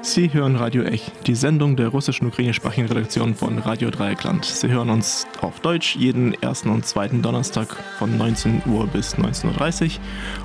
[0.00, 4.46] Sie hören Radio Ech, die Sendung der russischen ukrainischsprachigen Redaktion von Radio Dreieckland.
[4.46, 9.84] Sie hören uns auf Deutsch jeden ersten und zweiten Donnerstag von 19 Uhr bis 19.30
[9.84, 9.90] Uhr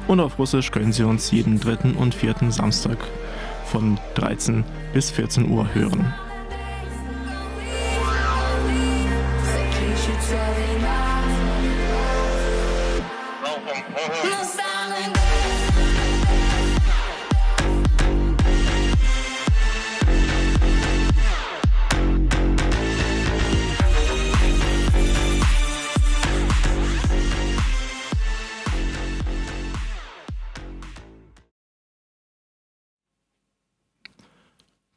[0.10, 2.98] und auf Russisch können Sie uns jeden dritten und vierten Samstag
[3.68, 6.14] von 13 bis 14 Uhr hören.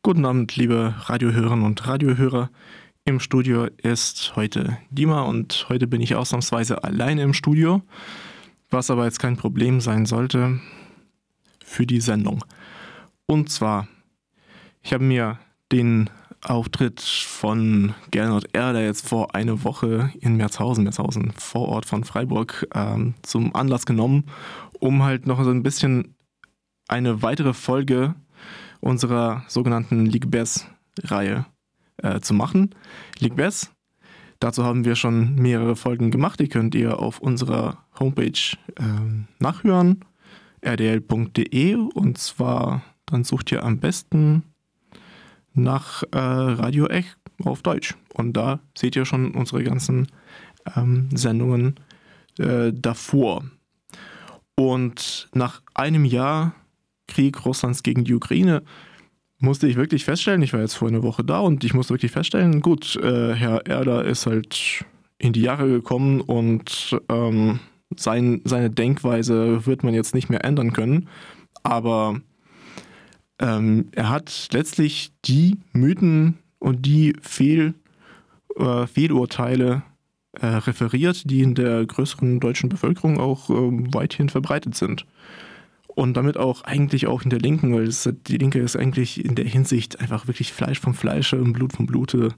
[0.06, 2.50] Guten Abend, liebe Radiohörerinnen und Radiohörer.
[3.06, 7.80] Im Studio ist heute Dima und heute bin ich ausnahmsweise alleine im Studio,
[8.68, 10.60] was aber jetzt kein Problem sein sollte
[11.64, 12.44] für die Sendung.
[13.24, 13.88] Und zwar,
[14.82, 15.38] ich habe mir
[15.72, 16.10] den
[16.42, 22.04] Auftritt von Gernot R., der jetzt vor einer Woche in Merzhausen, Merzhausen, vor Ort von
[22.04, 24.26] Freiburg, ähm, zum Anlass genommen,
[24.80, 26.14] um halt noch so ein bisschen
[26.88, 28.14] eine weitere Folge
[28.84, 31.46] unserer sogenannten League Bass-Reihe
[31.96, 32.74] äh, zu machen.
[33.34, 33.72] Bass,
[34.40, 36.38] dazu haben wir schon mehrere Folgen gemacht.
[36.38, 38.82] Die könnt ihr auf unserer Homepage äh,
[39.38, 40.04] nachhören,
[40.60, 41.74] rdl.de.
[41.74, 44.42] Und zwar, dann sucht ihr am besten
[45.54, 47.06] nach äh, Radio Ech
[47.42, 47.94] auf Deutsch.
[48.12, 50.08] Und da seht ihr schon unsere ganzen
[50.76, 51.80] ähm, Sendungen
[52.38, 53.44] äh, davor.
[54.56, 56.54] Und nach einem Jahr
[57.06, 58.62] Krieg Russlands gegen die Ukraine
[59.38, 62.12] musste ich wirklich feststellen, ich war jetzt vor einer Woche da und ich musste wirklich
[62.12, 64.84] feststellen, gut, äh, Herr Erder ist halt
[65.18, 67.60] in die Jahre gekommen und ähm,
[67.96, 71.08] sein, seine Denkweise wird man jetzt nicht mehr ändern können.
[71.62, 72.20] Aber
[73.38, 77.74] ähm, er hat letztlich die Mythen und die Fehl,
[78.56, 79.82] äh, Fehlurteile
[80.32, 83.54] äh, referiert, die in der größeren deutschen Bevölkerung auch äh,
[83.92, 85.06] weithin verbreitet sind
[85.94, 89.34] und damit auch eigentlich auch in der Linken, weil es, die Linke ist eigentlich in
[89.34, 92.30] der Hinsicht einfach wirklich Fleisch vom Fleische und Blut vom Blute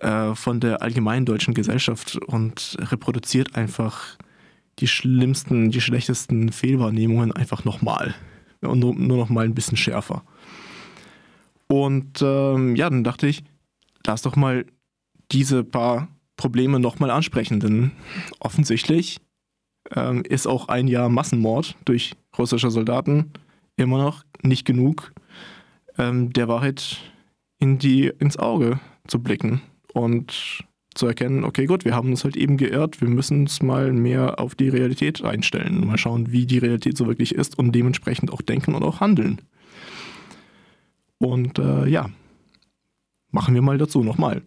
[0.00, 4.18] äh, von der allgemeinen deutschen Gesellschaft und reproduziert einfach
[4.80, 8.14] die schlimmsten, die schlechtesten Fehlwahrnehmungen einfach nochmal.
[8.60, 10.22] Und nur, nur noch mal ein bisschen schärfer.
[11.66, 13.44] Und ähm, ja, dann dachte ich,
[14.06, 14.64] lass doch mal
[15.32, 17.92] diese paar Probleme nochmal ansprechen, denn
[18.40, 19.20] offensichtlich
[19.94, 23.32] ähm, ist auch ein Jahr Massenmord durch russische Soldaten.
[23.76, 25.12] Immer noch nicht genug,
[25.98, 26.98] ähm, der Wahrheit
[27.58, 29.60] in die, ins Auge zu blicken
[29.92, 33.92] und zu erkennen, okay, gut, wir haben uns halt eben geirrt, wir müssen uns mal
[33.92, 38.32] mehr auf die Realität einstellen, mal schauen, wie die Realität so wirklich ist und dementsprechend
[38.32, 39.40] auch denken und auch handeln.
[41.18, 42.10] Und äh, ja,
[43.30, 44.42] machen wir mal dazu nochmal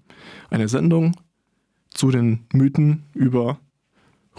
[0.50, 1.18] eine Sendung
[1.90, 3.59] zu den Mythen über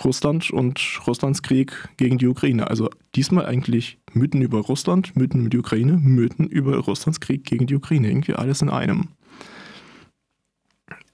[0.03, 2.67] Russland und Russlands Krieg gegen die Ukraine.
[2.67, 7.67] Also diesmal eigentlich Mythen über Russland, Mythen über die Ukraine, Mythen über Russlands Krieg gegen
[7.67, 8.09] die Ukraine.
[8.09, 9.09] Irgendwie alles in einem.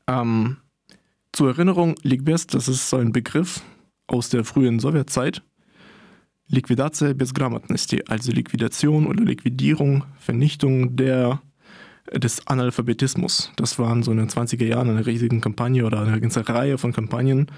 [0.07, 0.57] Ähm,
[1.34, 3.62] zur Erinnerung, Ligbes, das ist so ein Begriff
[4.07, 5.44] aus der frühen Sowjetzeit.
[6.47, 11.41] Liquidatia безграмотности, also Liquidation oder Liquidierung, Vernichtung der,
[12.12, 13.52] des Analphabetismus.
[13.56, 16.91] Das waren so in den 20er Jahren eine riesige Kampagne oder eine ganze Reihe von
[16.91, 17.52] Kampagnen,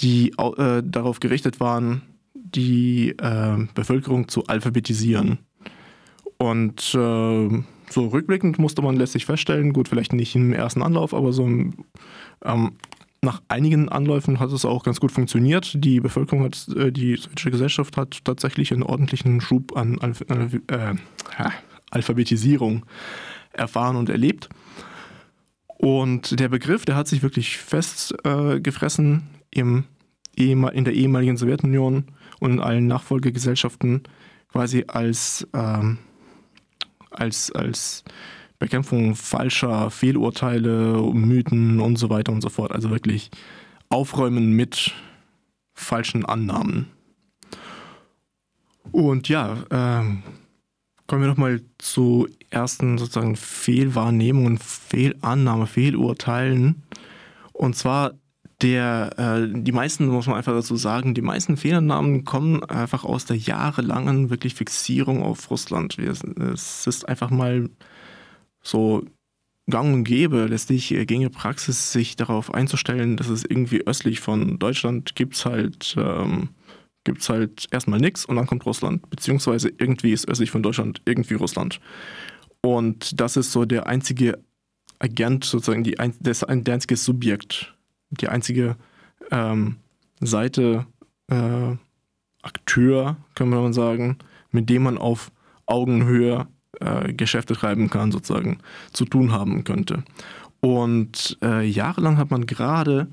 [0.00, 2.02] die äh, darauf gerichtet waren,
[2.34, 5.38] die äh, Bevölkerung zu alphabetisieren.
[6.38, 11.32] Und äh, so rückblickend musste man letztlich feststellen, gut, vielleicht nicht im ersten Anlauf, aber
[11.32, 12.72] so ähm,
[13.22, 15.72] nach einigen Anläufen hat es auch ganz gut funktioniert.
[15.76, 20.94] Die Bevölkerung hat, äh, die sowjetische Gesellschaft hat tatsächlich einen ordentlichen Schub an Alph äh,
[21.90, 22.84] Alphabetisierung
[23.52, 24.48] erfahren und erlebt.
[25.78, 29.22] Und der Begriff, der hat sich wirklich festgefressen
[29.52, 29.84] äh, im,
[30.36, 32.04] in der ehemaligen Sowjetunion
[32.40, 34.02] und in allen Nachfolgegesellschaften
[34.50, 35.98] quasi als, ähm,
[37.10, 38.04] als, als
[38.58, 42.72] Bekämpfung falscher Fehlurteile, Mythen und so weiter und so fort.
[42.72, 43.30] Also wirklich
[43.88, 44.92] aufräumen mit
[45.74, 46.86] falschen Annahmen.
[48.92, 50.22] Und ja, ähm,
[51.06, 56.82] kommen wir nochmal zu ersten sozusagen Fehlwahrnehmungen, Fehlannahme, Fehlurteilen.
[57.52, 58.14] Und zwar
[58.64, 63.26] der, äh, die meisten, muss man einfach dazu sagen, die meisten Fehlannahmen kommen einfach aus
[63.26, 65.98] der jahrelangen wirklich Fixierung auf Russland.
[65.98, 67.68] Es ist einfach mal
[68.62, 69.04] so
[69.68, 74.58] gang und gäbe, letztlich äh, ginge Praxis, sich darauf einzustellen, dass es irgendwie östlich von
[74.58, 76.48] Deutschland gibt es halt, ähm,
[77.04, 79.10] gibt's halt erstmal nichts und dann kommt Russland.
[79.10, 81.80] Beziehungsweise irgendwie ist östlich von Deutschland irgendwie Russland.
[82.62, 84.38] Und das ist so der einzige
[85.00, 87.73] Agent, sozusagen die, das, der einzige Subjekt,
[88.20, 88.76] die einzige
[89.30, 89.76] ähm,
[90.20, 90.86] Seite,
[91.28, 91.76] äh,
[92.42, 94.18] Akteur, kann man sagen,
[94.50, 95.32] mit dem man auf
[95.66, 96.46] Augenhöhe
[96.80, 98.58] äh, Geschäfte treiben kann, sozusagen
[98.92, 100.04] zu tun haben könnte.
[100.60, 103.08] Und äh, jahrelang hat man gerade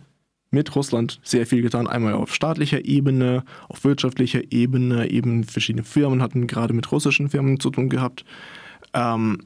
[0.52, 6.22] mit Russland sehr viel getan, einmal auf staatlicher Ebene, auf wirtschaftlicher Ebene, eben verschiedene Firmen
[6.22, 8.26] hatten gerade mit russischen Firmen zu tun gehabt.
[8.94, 9.40] Ähm,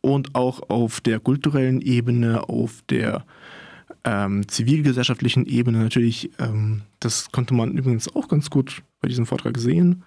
[0.00, 3.24] und auch auf der kulturellen Ebene, auf der
[4.06, 9.58] ähm, zivilgesellschaftlichen Ebene natürlich, ähm, das konnte man übrigens auch ganz gut bei diesem Vortrag
[9.58, 10.04] sehen,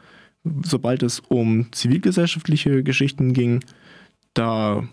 [0.64, 3.64] sobald es um zivilgesellschaftliche Geschichten ging,
[4.34, 4.88] da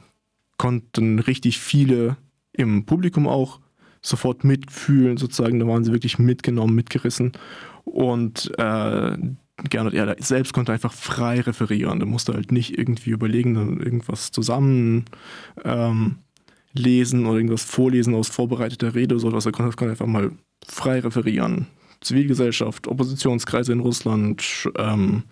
[0.59, 2.17] konnten richtig viele
[2.53, 3.61] im Publikum auch
[4.03, 5.61] sofort mitfühlen, sozusagen.
[5.61, 7.33] Da waren sie wirklich mitgenommen, mitgerissen.
[7.85, 9.17] Und äh,
[9.71, 11.99] Gernot Erler selbst konnte einfach frei referieren.
[11.99, 15.05] Der musste halt nicht irgendwie überlegen, dann irgendwas zusammen
[15.65, 16.19] ähm,
[16.79, 19.47] lesen oder irgendwas vorlesen aus vorbereiteter Rede oder sowas.
[19.47, 20.33] Er konnte, konnte einfach mal
[20.67, 21.67] frei referieren.
[22.01, 25.25] Zivilgesellschaft, Oppositionskreise in Russland, ähm,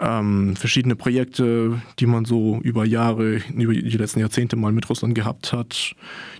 [0.00, 5.14] ähm, verschiedene Projekte, die man so über Jahre, über die letzten Jahrzehnte mal mit Russland
[5.14, 5.94] gehabt hat,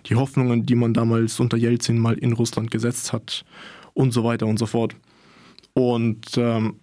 [0.06, 3.44] die Hoffnungen, die man damals unter Jelzin mal in Russland gesetzt hat
[3.94, 4.96] und so weiter und so fort.
[5.72, 6.76] Und ähm,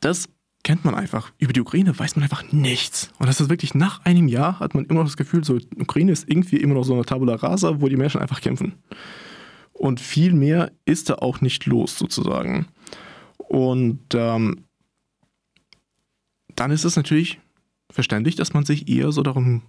[0.00, 0.28] das
[0.64, 1.32] kennt man einfach.
[1.38, 3.10] Über die Ukraine weiß man einfach nichts.
[3.18, 6.12] Und das ist wirklich nach einem Jahr hat man immer noch das Gefühl, so Ukraine
[6.12, 8.74] ist irgendwie immer noch so eine Tabula rasa, wo die Menschen einfach kämpfen.
[9.72, 12.66] Und viel mehr ist da auch nicht los, sozusagen.
[13.38, 14.64] Und ähm,
[16.54, 17.40] dann ist es natürlich
[17.90, 19.62] verständlich, dass man sich eher so darum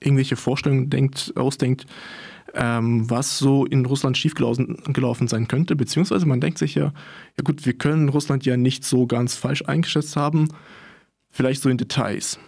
[0.00, 1.86] irgendwelche Vorstellungen denkt, ausdenkt,
[2.54, 5.76] ähm, was so in Russland schiefgelaufen gelaufen sein könnte.
[5.76, 6.92] Beziehungsweise man denkt sich ja,
[7.36, 10.48] ja gut, wir können Russland ja nicht so ganz falsch eingeschätzt haben,
[11.30, 12.38] vielleicht so in Details.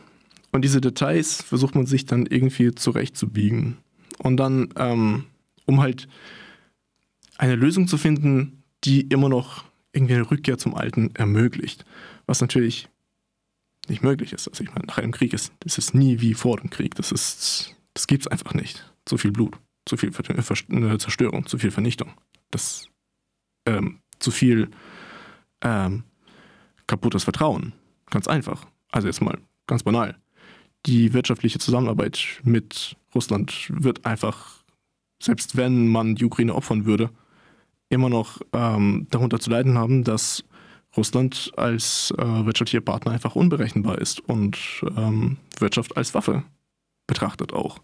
[0.50, 3.76] Und diese Details versucht man sich dann irgendwie zurechtzubiegen.
[4.18, 5.24] Und dann, ähm,
[5.66, 6.08] um halt
[7.36, 11.84] eine Lösung zu finden, die immer noch irgendwie eine Rückkehr zum Alten ermöglicht.
[12.26, 12.88] Was natürlich
[13.88, 14.48] nicht möglich ist.
[14.48, 16.94] Also ich meine, nach einem Krieg ist, ist es nie wie vor dem Krieg.
[16.94, 18.84] Das ist, das gibt es einfach nicht.
[19.04, 19.56] Zu viel Blut,
[19.88, 22.12] zu viel äh, Zerstörung, zu viel Vernichtung.
[22.50, 22.88] Das,
[23.66, 24.70] ähm, zu viel
[25.62, 26.04] ähm,
[26.86, 27.72] kaputtes Vertrauen.
[28.10, 28.66] Ganz einfach.
[28.90, 30.16] Also jetzt mal ganz banal.
[30.86, 34.62] Die wirtschaftliche Zusammenarbeit mit Russland wird einfach,
[35.22, 37.10] selbst wenn man die Ukraine opfern würde,
[37.88, 40.44] immer noch ähm, darunter zu leiden haben, dass
[40.96, 44.58] Russland als äh, wirtschaftlicher Partner einfach unberechenbar ist und
[44.96, 46.44] ähm, Wirtschaft als Waffe
[47.06, 47.80] betrachtet auch.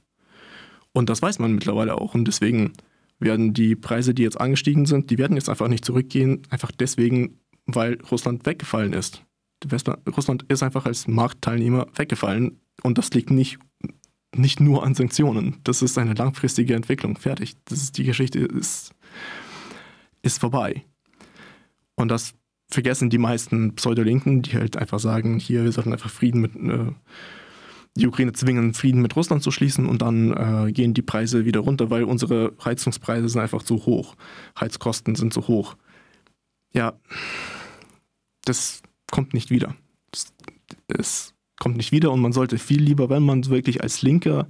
[0.95, 2.15] Und das weiß man mittlerweile auch.
[2.15, 2.73] Und deswegen
[3.19, 7.41] werden die Preise, die jetzt angestiegen sind, die werden jetzt einfach nicht zurückgehen, einfach deswegen,
[7.67, 9.23] weil Russland weggefallen ist.
[10.17, 13.59] Russland ist einfach als Marktteilnehmer weggefallen und das liegt nicht,
[14.35, 15.61] nicht nur an Sanktionen.
[15.65, 17.17] Das ist eine langfristige Entwicklung.
[17.17, 17.55] Fertig.
[17.65, 18.93] Das ist, die Geschichte ist,
[20.23, 20.85] ist vorbei.
[21.97, 22.35] Und das
[22.69, 26.93] vergessen die meisten Pseudolinken, die halt einfach sagen, hier, wir sollten einfach Frieden mit, äh,
[27.97, 31.61] die Ukraine zwingen, Frieden mit Russland zu schließen und dann äh, gehen die Preise wieder
[31.61, 34.17] runter, weil unsere Heizungspreise sind einfach zu hoch.
[34.59, 35.77] Heizkosten sind zu hoch.
[36.73, 36.95] Ja,
[38.45, 39.77] das kommt nicht wieder.
[40.89, 44.49] Es kommt nicht wieder und man sollte viel lieber, wenn man wirklich als Linker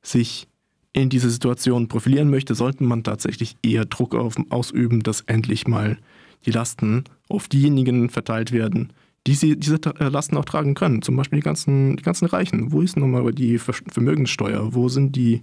[0.00, 0.46] sich
[0.92, 5.98] in diese Situation profilieren möchte, sollte man tatsächlich eher Druck auf, ausüben, dass endlich mal
[6.46, 8.92] die Lasten auf diejenigen verteilt werden,
[9.28, 11.02] die sie, diese äh, Lasten auch tragen können.
[11.02, 12.72] Zum Beispiel die ganzen, die ganzen Reichen.
[12.72, 14.74] Wo ist nochmal die Vermögenssteuer?
[14.74, 15.42] Wo sind die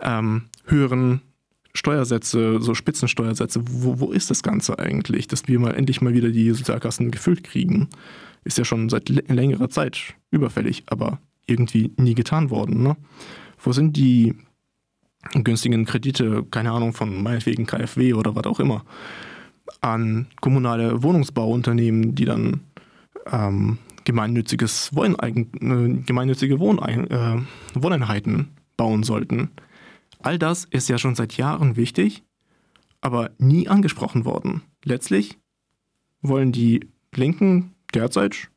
[0.00, 1.20] ähm, höheren
[1.74, 3.60] Steuersätze, so Spitzensteuersätze?
[3.68, 5.28] Wo, wo ist das Ganze eigentlich?
[5.28, 7.88] Dass wir mal endlich mal wieder die Sozialkassen gefüllt kriegen,
[8.44, 12.82] ist ja schon seit längerer Zeit überfällig, aber irgendwie nie getan worden.
[12.82, 12.96] Ne?
[13.62, 14.34] Wo sind die
[15.34, 18.86] günstigen Kredite, keine Ahnung, von meinetwegen KfW oder was auch immer?
[19.80, 22.60] an kommunale Wohnungsbauunternehmen, die dann
[23.30, 25.50] ähm, gemeinnütziges Wohneigen,
[26.00, 27.36] äh, gemeinnützige Wohnein, äh,
[27.74, 29.50] Wohneinheiten bauen sollten.
[30.20, 32.22] All das ist ja schon seit Jahren wichtig,
[33.00, 34.62] aber nie angesprochen worden.
[34.84, 35.38] Letztlich
[36.22, 38.50] wollen die Linken derzeit,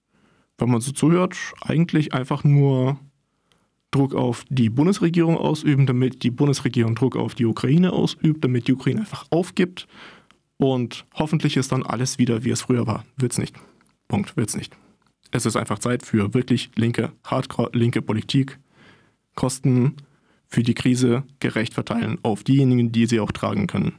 [0.58, 3.00] wenn man so zuhört, eigentlich einfach nur
[3.92, 8.74] Druck auf die Bundesregierung ausüben, damit die Bundesregierung Druck auf die Ukraine ausübt, damit die
[8.74, 9.88] Ukraine einfach aufgibt
[10.58, 13.06] und hoffentlich ist dann alles wieder, wie es früher war.
[13.16, 13.56] Wird's nicht.
[14.10, 14.36] Punkt.
[14.36, 14.76] Wird's nicht.
[15.32, 18.60] Es ist einfach Zeit für wirklich linke, hardcore linke Politik.
[19.36, 19.96] Kosten
[20.48, 23.94] für die Krise gerecht verteilen auf diejenigen, die sie auch tragen können.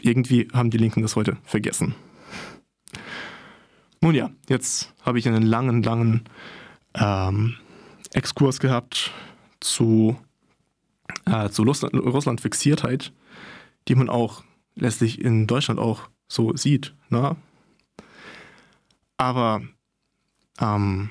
[0.00, 1.94] Irgendwie haben die Linken das heute vergessen.
[4.00, 6.22] Nun ja, jetzt habe ich einen langen, langen
[6.94, 7.56] ähm,
[8.12, 9.12] Exkurs gehabt
[9.60, 10.16] zu,
[11.26, 13.12] äh, zu Russland-Fixiertheit,
[13.88, 14.44] die man auch
[14.76, 16.94] letztlich in Deutschland auch so sieht.
[17.08, 17.36] Ne?
[19.16, 19.62] Aber
[20.60, 21.10] ähm,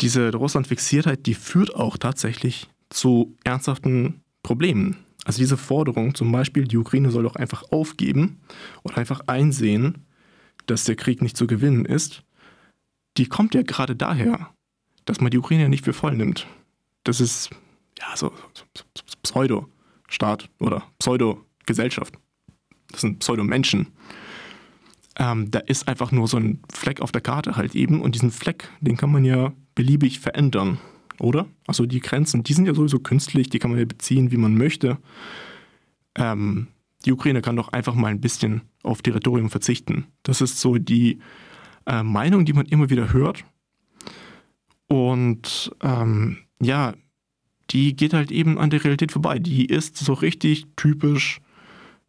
[0.00, 4.96] diese Russland-Fixiertheit, die führt auch tatsächlich zu ernsthaften Problemen.
[5.24, 8.40] Also diese Forderung, zum Beispiel, die Ukraine soll doch einfach aufgeben
[8.82, 10.04] und einfach einsehen,
[10.66, 12.24] dass der Krieg nicht zu gewinnen ist,
[13.16, 14.50] die kommt ja gerade daher,
[15.04, 16.46] dass man die Ukraine nicht für voll nimmt.
[17.04, 17.50] Das ist
[17.98, 18.84] ja so, so, so
[19.22, 22.14] Pseudo-Staat oder Pseudo-Gesellschaft.
[22.90, 23.88] Das sind Pseudo-Menschen.
[25.18, 28.30] Ähm, da ist einfach nur so ein Fleck auf der Karte halt eben und diesen
[28.30, 30.78] Fleck, den kann man ja beliebig verändern,
[31.18, 31.46] oder?
[31.66, 34.56] Also die Grenzen, die sind ja sowieso künstlich, die kann man ja beziehen, wie man
[34.56, 34.98] möchte.
[36.14, 36.68] Ähm,
[37.04, 40.06] die Ukraine kann doch einfach mal ein bisschen auf Territorium verzichten.
[40.22, 41.18] Das ist so die
[41.86, 43.44] äh, Meinung, die man immer wieder hört.
[44.88, 46.94] Und ähm, ja,
[47.70, 49.38] die geht halt eben an der Realität vorbei.
[49.38, 51.40] Die ist so richtig typisch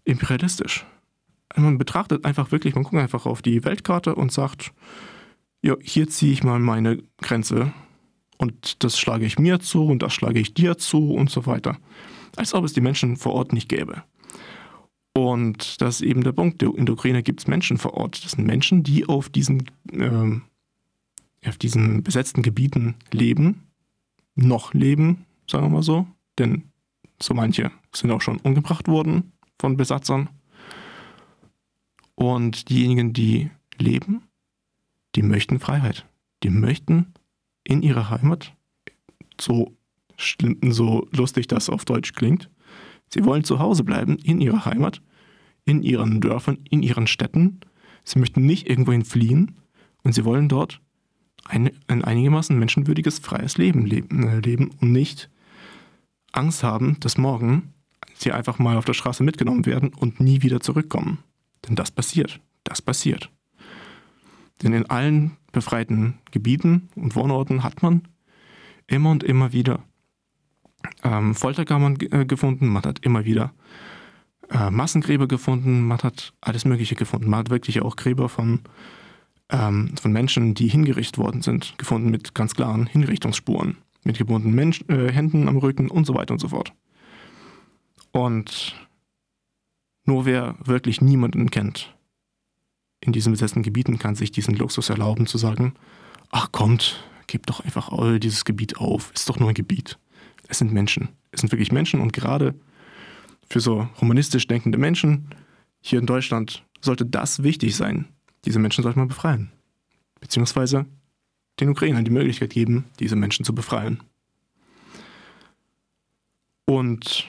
[0.03, 0.85] imperialistisch.
[1.55, 4.73] Man betrachtet einfach wirklich, man guckt einfach auf die Weltkarte und sagt,
[5.61, 7.73] ja, hier ziehe ich mal meine Grenze
[8.37, 11.77] und das schlage ich mir zu und das schlage ich dir zu und so weiter.
[12.35, 14.03] Als ob es die Menschen vor Ort nicht gäbe.
[15.15, 16.63] Und das ist eben der Punkt.
[16.63, 18.23] In der Ukraine gibt es Menschen vor Ort.
[18.25, 20.39] Das sind Menschen, die auf diesen, äh,
[21.47, 23.67] auf diesen besetzten Gebieten leben,
[24.35, 26.07] noch leben, sagen wir mal so.
[26.39, 26.63] Denn
[27.21, 30.29] so manche sind auch schon umgebracht worden von Besatzern.
[32.23, 34.23] Und diejenigen, die leben,
[35.13, 36.05] die möchten Freiheit.
[36.41, 37.13] Die möchten
[37.65, 38.55] in ihrer Heimat,
[39.37, 39.75] so,
[40.17, 42.49] so lustig das auf Deutsch klingt,
[43.09, 45.01] sie wollen zu Hause bleiben, in ihrer Heimat,
[45.65, 47.59] in ihren Dörfern, in ihren Städten.
[48.05, 49.57] Sie möchten nicht irgendwohin fliehen
[50.03, 50.79] und sie wollen dort
[51.43, 55.29] ein, ein einigermaßen menschenwürdiges, freies Leben leben, äh, leben und nicht
[56.31, 57.73] Angst haben, dass morgen
[58.13, 61.17] sie einfach mal auf der Straße mitgenommen werden und nie wieder zurückkommen.
[61.67, 62.39] Denn das passiert.
[62.63, 63.29] Das passiert.
[64.61, 68.07] Denn in allen befreiten Gebieten und Wohnorten hat man
[68.87, 69.83] immer und immer wieder
[71.03, 73.53] ähm, Folterkammern äh, gefunden, man hat immer wieder
[74.49, 77.29] äh, Massengräber gefunden, man hat alles Mögliche gefunden.
[77.29, 78.61] Man hat wirklich auch Gräber von,
[79.49, 84.83] ähm, von Menschen, die hingerichtet worden sind, gefunden mit ganz klaren Hinrichtungsspuren, mit gebundenen Mensch
[84.89, 86.73] äh, Händen am Rücken und so weiter und so fort.
[88.11, 88.75] Und
[90.05, 91.95] nur wer wirklich niemanden kennt
[92.99, 95.73] in diesen besetzten Gebieten, kann sich diesen Luxus erlauben zu sagen,
[96.31, 99.99] ach kommt, gebt doch einfach all dieses Gebiet auf, ist doch nur ein Gebiet.
[100.47, 101.09] Es sind Menschen.
[101.31, 102.55] Es sind wirklich Menschen und gerade
[103.49, 105.29] für so humanistisch denkende Menschen
[105.81, 108.05] hier in Deutschland sollte das wichtig sein.
[108.45, 109.51] Diese Menschen sollte man befreien.
[110.19, 110.85] Beziehungsweise
[111.59, 114.01] den Ukrainern die Möglichkeit geben, diese Menschen zu befreien.
[116.65, 117.25] Und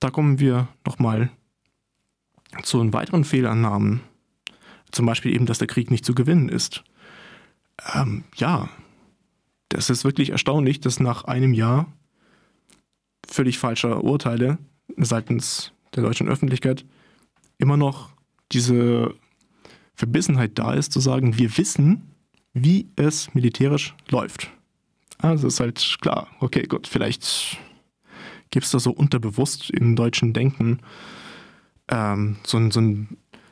[0.00, 1.30] da kommen wir nochmal
[2.62, 4.00] zu einem weiteren Fehlannahmen.
[4.90, 6.82] Zum Beispiel eben, dass der Krieg nicht zu gewinnen ist.
[7.94, 8.68] Ähm, ja,
[9.68, 11.86] das ist wirklich erstaunlich, dass nach einem Jahr
[13.28, 14.58] völlig falscher Urteile
[14.96, 16.84] seitens der deutschen Öffentlichkeit
[17.58, 18.10] immer noch
[18.52, 19.14] diese
[19.94, 22.10] Verbissenheit da ist, zu sagen, wir wissen,
[22.52, 24.50] wie es militärisch läuft.
[25.18, 27.58] Also ist halt klar, okay, gut, vielleicht
[28.50, 30.80] gibt es da so unterbewusst im deutschen Denken
[31.90, 32.80] ähm, so, so,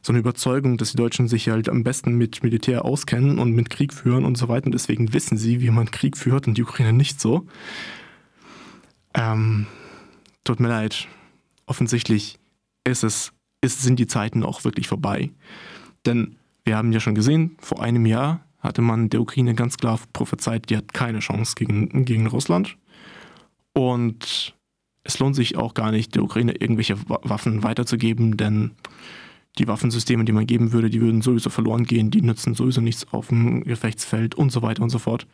[0.02, 3.69] so, eine Überzeugung, dass die Deutschen sich halt am besten mit Militär auskennen und mit
[3.69, 4.67] Krieg führen und so weiter.
[4.67, 7.47] Und deswegen wissen sie, wie man Krieg führt und die Ukraine nicht so.
[9.14, 9.67] Ähm,
[10.45, 11.09] tut mir leid.
[11.67, 12.38] Offensichtlich
[12.85, 15.31] ist es, ist, sind die Zeiten auch wirklich vorbei.
[16.07, 19.99] Denn wir haben ja schon gesehen, vor einem Jahr hatte man der Ukraine ganz klar
[20.12, 22.76] prophezeit, die hat keine Chance gegen, gegen Russland.
[23.73, 24.55] Und
[25.09, 28.73] es lohnt sich auch gar nicht, der Ukraine irgendwelche Waffen weiterzugeben, denn
[29.57, 33.11] die Waffensysteme, die man geben würde, die würden sowieso verloren gehen, die nützen sowieso nichts
[33.11, 35.27] auf dem Gefechtsfeld und so weiter und so fort.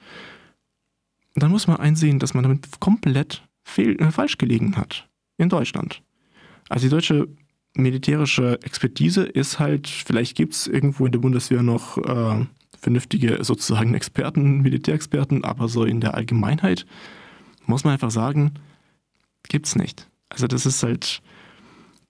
[1.34, 6.02] Dann muss man einsehen, dass man damit komplett fehl, äh, falsch gelegen hat in Deutschland.
[6.68, 7.26] Also die deutsche
[7.76, 12.46] militärische Expertise ist halt, vielleicht gibt es irgendwo in der Bundeswehr noch äh,
[12.78, 16.86] vernünftige sozusagen Experten, Militärexperten, aber so in der Allgemeinheit
[17.66, 18.52] muss man einfach sagen,
[19.48, 20.08] gibt's nicht.
[20.28, 21.22] Also das ist halt,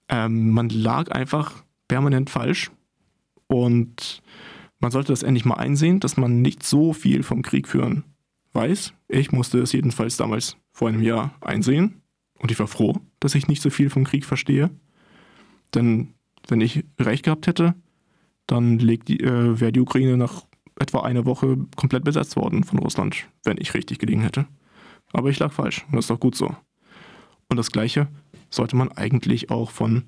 [0.09, 2.71] ähm, man lag einfach permanent falsch
[3.47, 4.21] und
[4.79, 8.03] man sollte das endlich mal einsehen, dass man nicht so viel vom Krieg führen
[8.55, 12.01] weiß, ich musste es jedenfalls damals vor einem Jahr einsehen
[12.39, 14.71] und ich war froh, dass ich nicht so viel vom Krieg verstehe.
[15.73, 16.13] Denn
[16.47, 17.75] wenn ich recht gehabt hätte,
[18.47, 20.45] dann äh, wäre die Ukraine nach
[20.79, 24.45] etwa einer Woche komplett besetzt worden von Russland, wenn ich richtig gelegen hätte.
[25.13, 26.55] Aber ich lag falsch und das ist doch gut so.
[27.49, 28.07] Und das Gleiche
[28.49, 30.03] sollte man eigentlich auch von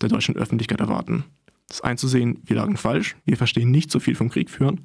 [0.00, 1.24] der deutschen Öffentlichkeit erwarten.
[1.68, 4.82] Das einzusehen, wir lagen falsch, wir verstehen nicht so viel vom Krieg führen,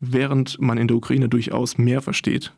[0.00, 2.52] während man in der Ukraine durchaus mehr versteht.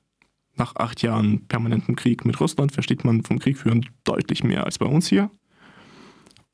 [0.55, 4.79] Nach acht Jahren permanentem Krieg mit Russland versteht man vom Krieg führen deutlich mehr als
[4.79, 5.31] bei uns hier.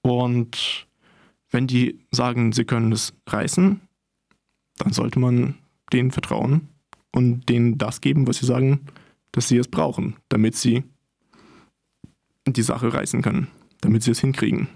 [0.02, 0.86] Und
[1.50, 3.80] wenn die sagen, sie können es reißen,
[4.78, 5.54] dann sollte man
[5.92, 6.68] denen vertrauen
[7.12, 8.86] und denen das geben, was sie sagen,
[9.32, 10.84] dass sie es brauchen, damit sie
[12.56, 13.48] die Sache reißen können,
[13.80, 14.68] damit sie es hinkriegen.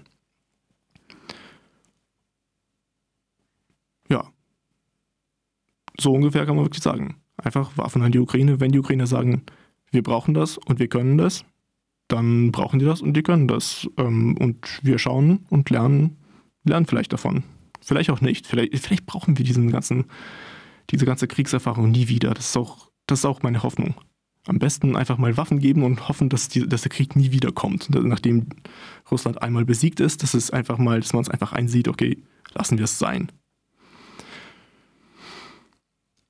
[4.09, 4.31] Ja.
[5.99, 7.21] So ungefähr kann man wirklich sagen.
[7.37, 8.59] Einfach Waffen an die Ukraine.
[8.59, 9.43] Wenn die Ukrainer sagen,
[9.91, 11.45] wir brauchen das und wir können das,
[12.07, 13.87] dann brauchen die das und die können das.
[13.97, 16.17] Ähm, und wir schauen und lernen,
[16.63, 17.43] lernen vielleicht davon.
[17.81, 18.47] Vielleicht auch nicht.
[18.47, 20.05] Vielleicht, vielleicht brauchen wir diesen ganzen,
[20.89, 22.33] diese ganze Kriegserfahrung nie wieder.
[22.33, 23.95] Das ist auch, das ist auch meine Hoffnung.
[24.45, 27.89] Am besten einfach mal Waffen geben und hoffen, dass, die, dass der Krieg nie wiederkommt.
[27.89, 28.47] Nachdem
[29.09, 32.17] Russland einmal besiegt ist, dass es einfach mal, dass man es einfach einsieht, okay,
[32.53, 33.31] lassen wir es sein.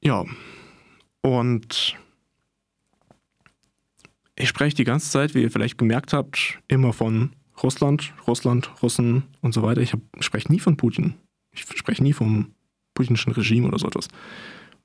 [0.02, 0.26] Ja.
[1.22, 1.98] Und
[4.36, 9.24] ich spreche die ganze Zeit, wie ihr vielleicht gemerkt habt, immer von Russland, Russland, Russen
[9.42, 9.82] und so weiter.
[9.82, 11.16] Ich spreche nie von Putin.
[11.52, 12.54] Ich spreche nie vom
[12.94, 14.08] putinischen Regime oder so etwas.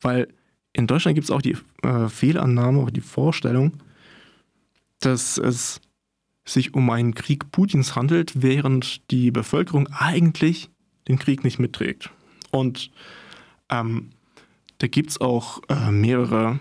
[0.00, 0.28] Weil
[0.72, 3.72] in Deutschland gibt es auch die äh, Fehlannahme, auch die Vorstellung,
[5.00, 5.80] dass es
[6.44, 10.70] sich um einen Krieg Putins handelt, während die Bevölkerung eigentlich
[11.06, 12.10] den Krieg nicht mitträgt.
[12.50, 12.90] Und
[13.70, 14.10] ähm,
[14.78, 16.58] da gibt es auch äh, mehrere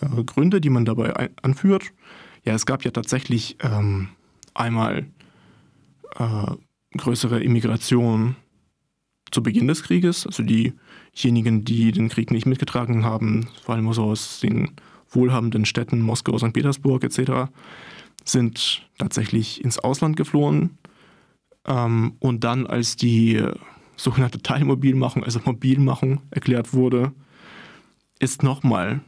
[0.00, 1.92] äh, Gründe, die man dabei anführt.
[2.44, 4.08] Ja, es gab ja tatsächlich ähm,
[4.54, 5.06] einmal
[6.18, 6.54] äh,
[6.96, 8.36] größere Immigration
[9.30, 14.04] zu Beginn des Krieges, also diejenigen, die den Krieg nicht mitgetragen haben, vor allem so
[14.04, 14.70] aus den
[15.10, 16.52] wohlhabenden Städten Moskau, St.
[16.52, 17.50] Petersburg etc.,
[18.24, 20.78] sind tatsächlich ins Ausland geflohen.
[21.64, 23.42] Ähm, und dann, als die
[23.96, 27.12] sogenannte Teilmobilmachung, also Mobilmachung, erklärt wurde,
[28.18, 29.00] ist nochmal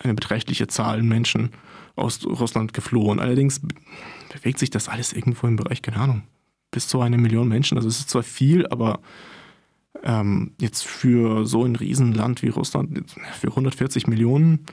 [0.00, 1.50] eine beträchtliche Zahl Menschen
[1.96, 3.20] aus Russland geflohen.
[3.20, 3.60] Allerdings
[4.32, 6.22] bewegt sich das alles irgendwo im Bereich, keine Ahnung,
[6.72, 7.76] bis zu einer Million Menschen.
[7.76, 8.98] Also es ist zwar viel, aber
[10.02, 14.66] ähm, jetzt für so ein Riesenland wie Russland, für 140 Millionen,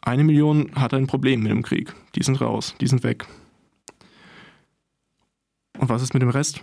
[0.00, 1.94] eine Million hat ein Problem mit dem Krieg.
[2.16, 3.26] Die sind raus, die sind weg.
[5.78, 6.60] Und was ist mit dem Rest?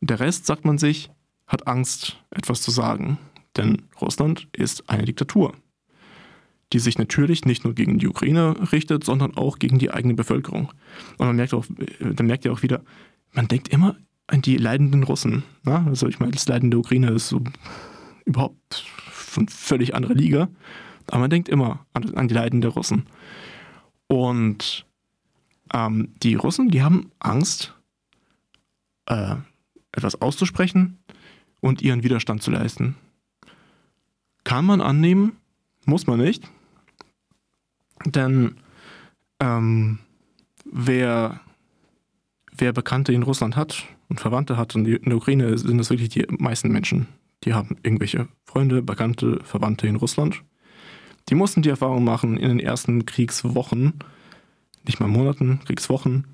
[0.00, 1.10] Der Rest, sagt man sich,
[1.46, 3.18] hat Angst, etwas zu sagen.
[3.56, 5.52] Denn Russland ist eine Diktatur
[6.72, 10.72] die sich natürlich nicht nur gegen die Ukraine richtet, sondern auch gegen die eigene Bevölkerung.
[11.18, 11.66] Und man merkt auch,
[12.00, 12.82] dann merkt ihr auch wieder,
[13.32, 15.42] man denkt immer an die leidenden Russen.
[15.64, 15.84] Ne?
[15.86, 17.42] Also ich meine, das leidende Ukraine ist so
[18.24, 20.48] überhaupt von völlig anderer Liga.
[21.08, 23.06] Aber man denkt immer an, an die leidenden Russen.
[24.06, 24.86] Und
[25.72, 27.74] ähm, die Russen, die haben Angst,
[29.06, 29.36] äh,
[29.92, 30.98] etwas auszusprechen
[31.60, 32.96] und ihren Widerstand zu leisten.
[34.44, 35.36] Kann man annehmen,
[35.84, 36.50] muss man nicht.
[38.06, 38.56] Denn
[39.40, 39.98] ähm,
[40.64, 41.40] wer,
[42.56, 46.10] wer Bekannte in Russland hat und Verwandte hat, und in der Ukraine sind das wirklich
[46.10, 47.08] die meisten Menschen,
[47.44, 50.42] die haben irgendwelche Freunde, Bekannte, Verwandte in Russland.
[51.28, 53.94] Die mussten die Erfahrung machen in den ersten Kriegswochen,
[54.86, 56.26] nicht mal Monaten, Kriegswochen,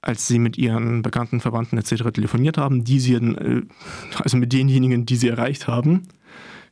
[0.00, 2.10] als sie mit ihren Bekannten, Verwandten etc.
[2.12, 3.62] telefoniert haben, die sie, äh,
[4.16, 6.08] also mit denjenigen, die sie erreicht haben.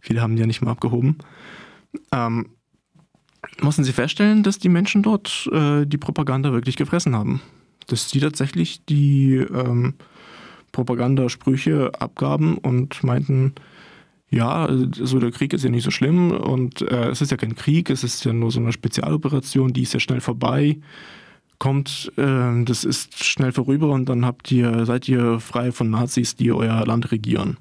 [0.01, 1.19] Viele haben die ja nicht mal abgehoben.
[2.13, 2.49] Ähm,
[3.61, 7.41] mussten sie feststellen, dass die Menschen dort äh, die Propaganda wirklich gefressen haben.
[7.87, 9.95] Dass sie tatsächlich die ähm,
[10.73, 13.55] Propagandasprüche abgaben und meinten,
[14.31, 17.57] ja, also der Krieg ist ja nicht so schlimm und äh, es ist ja kein
[17.57, 20.79] Krieg, es ist ja nur so eine Spezialoperation, die ist ja schnell vorbei,
[21.59, 26.37] kommt, äh, das ist schnell vorüber und dann habt ihr, seid ihr frei von Nazis,
[26.37, 27.57] die euer Land regieren.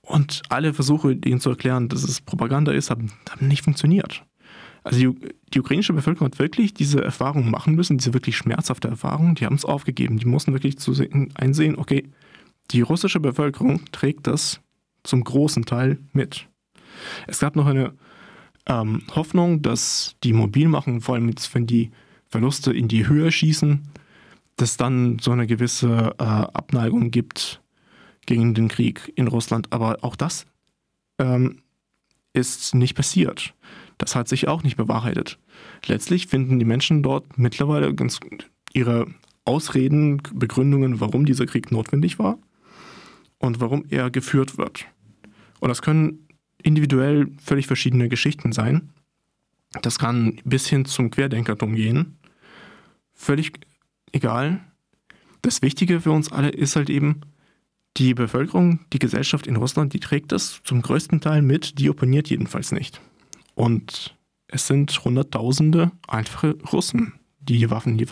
[0.00, 4.22] Und alle Versuche, ihnen zu erklären, dass es Propaganda ist, haben, haben nicht funktioniert.
[4.86, 9.34] Also die, die, ukrainische Bevölkerung hat wirklich diese Erfahrung machen müssen, diese wirklich schmerzhafte Erfahrung,
[9.34, 10.18] die haben es aufgegeben.
[10.18, 12.08] Die mussten wirklich zu sehen, einsehen, okay,
[12.70, 14.60] die russische Bevölkerung trägt das
[15.02, 16.46] zum großen Teil mit.
[17.26, 17.94] Es gab noch eine
[18.66, 21.90] ähm, Hoffnung, dass die Mobilmachen, vor allem jetzt, wenn die
[22.28, 23.88] Verluste in die Höhe schießen,
[24.54, 27.60] dass dann so eine gewisse äh, Abneigung gibt
[28.24, 29.72] gegen den Krieg in Russland.
[29.72, 30.46] Aber auch das
[31.18, 31.62] ähm,
[32.32, 33.52] ist nicht passiert.
[33.98, 35.38] Das hat sich auch nicht bewahrheitet.
[35.86, 38.20] Letztlich finden die Menschen dort mittlerweile ganz
[38.72, 39.06] ihre
[39.44, 42.38] Ausreden, Begründungen, warum dieser Krieg notwendig war
[43.38, 44.86] und warum er geführt wird.
[45.60, 46.26] Und das können
[46.62, 48.90] individuell völlig verschiedene Geschichten sein.
[49.82, 52.18] Das kann bis hin zum Querdenkertum gehen.
[53.12, 53.52] Völlig
[54.12, 54.60] egal.
[55.42, 57.20] Das Wichtige für uns alle ist halt eben,
[57.96, 62.28] die Bevölkerung, die Gesellschaft in Russland, die trägt das zum größten Teil mit, die opponiert
[62.28, 63.00] jedenfalls nicht.
[63.56, 64.14] Und
[64.48, 68.06] es sind Hunderttausende einfache Russen, die, die, Waffen, die,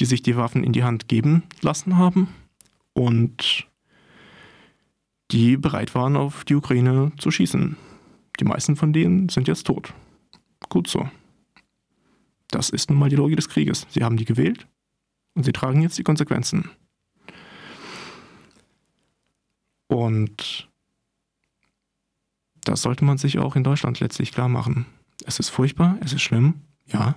[0.00, 2.28] die sich die Waffen in die Hand geben lassen haben
[2.94, 3.66] und
[5.32, 7.76] die bereit waren, auf die Ukraine zu schießen.
[8.38, 9.92] Die meisten von denen sind jetzt tot.
[10.68, 11.08] Gut so.
[12.48, 13.86] Das ist nun mal die Logik des Krieges.
[13.90, 14.68] Sie haben die gewählt
[15.34, 16.70] und sie tragen jetzt die Konsequenzen.
[19.88, 20.68] Und
[22.66, 24.86] das sollte man sich auch in Deutschland letztlich klar machen.
[25.24, 27.14] Es ist furchtbar, es ist schlimm, ja.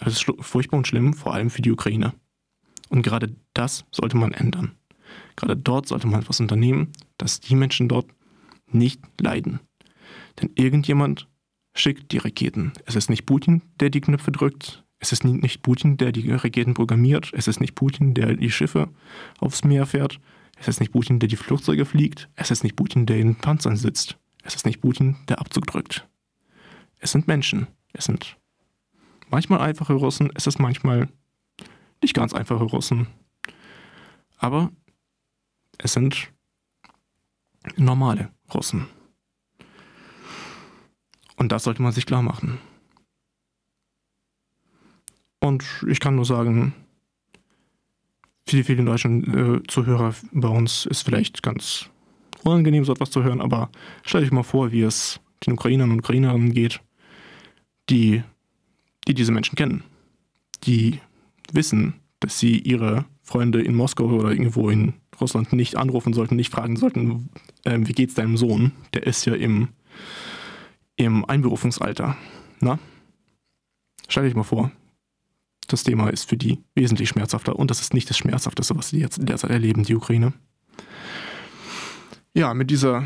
[0.00, 2.12] Es ist furchtbar und schlimm, vor allem für die Ukraine.
[2.88, 4.72] Und gerade das sollte man ändern.
[5.36, 8.06] Gerade dort sollte man etwas unternehmen, dass die Menschen dort
[8.66, 9.60] nicht leiden.
[10.40, 11.28] Denn irgendjemand
[11.74, 12.72] schickt die Raketen.
[12.84, 14.84] Es ist nicht Putin, der die Knöpfe drückt.
[14.98, 17.30] Es ist nicht Putin, der die Raketen programmiert.
[17.32, 18.88] Es ist nicht Putin, der die Schiffe
[19.38, 20.18] aufs Meer fährt.
[20.58, 22.28] Es ist nicht Putin, der die Flugzeuge fliegt.
[22.34, 24.18] Es ist nicht Putin, der in Panzern sitzt.
[24.48, 26.08] Es ist nicht Putin, der Abzug drückt.
[27.00, 27.66] Es sind Menschen.
[27.92, 28.38] Es sind
[29.28, 30.30] manchmal einfache Russen.
[30.34, 31.10] Es ist manchmal
[32.00, 33.08] nicht ganz einfache Russen.
[34.38, 34.70] Aber
[35.76, 36.32] es sind
[37.76, 38.86] normale Russen.
[41.36, 42.58] Und das sollte man sich klar machen.
[45.40, 46.72] Und ich kann nur sagen,
[48.46, 51.90] viele, viele deutschen äh, Zuhörer bei uns ist vielleicht ganz
[52.44, 53.70] unangenehm, so etwas zu hören, aber
[54.02, 56.80] stellt euch mal vor, wie es den Ukrainern und Ukrainerinnen geht,
[57.88, 58.22] die,
[59.06, 59.84] die diese Menschen kennen,
[60.64, 61.00] die
[61.52, 66.52] wissen, dass sie ihre Freunde in Moskau oder irgendwo in Russland nicht anrufen sollten, nicht
[66.52, 67.28] fragen sollten,
[67.64, 68.72] äh, wie geht's deinem Sohn?
[68.94, 69.68] Der ist ja im,
[70.96, 72.16] im Einberufungsalter.
[72.60, 72.78] Na?
[74.08, 74.72] Stell dich mal vor,
[75.66, 79.00] das Thema ist für die wesentlich schmerzhafter und das ist nicht das Schmerzhafteste, was sie
[79.00, 80.32] jetzt derzeit erleben, die Ukraine.
[82.38, 83.02] Ja, mit dieser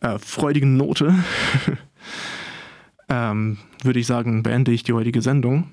[0.00, 1.14] äh, freudigen Note
[3.10, 5.68] ähm, würde ich sagen, beende ich die heutige Sendung.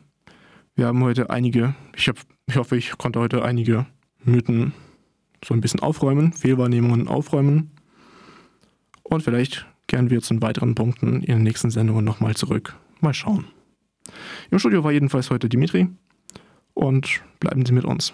[0.75, 3.85] Wir haben heute einige, ich, hab, ich hoffe, ich konnte heute einige
[4.25, 4.73] Mythen
[5.41, 7.71] so ein bisschen aufräumen, Fehlwahrnehmungen aufräumen.
[9.03, 12.75] Und vielleicht kehren wir zu weiteren Punkten in den nächsten Sendungen nochmal zurück.
[12.99, 13.45] Mal schauen.
[14.51, 15.87] Im Studio war jedenfalls heute Dimitri
[16.73, 18.13] und bleiben Sie mit uns.